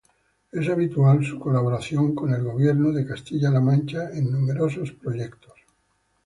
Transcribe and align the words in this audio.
Es 0.51 0.67
habitual 0.67 1.23
su 1.23 1.37
colaboración 1.39 2.15
con 2.15 2.33
el 2.33 2.43
Gobierno 2.43 2.91
de 2.91 3.05
Castilla-La 3.05 3.61
Mancha 3.61 4.09
en 4.09 4.31
numerosos 4.31 4.93
proyectos. 4.93 5.53